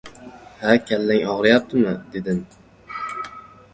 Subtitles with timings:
[0.61, 2.43] —Ha, kallang og‘riyaptimi?— dedim.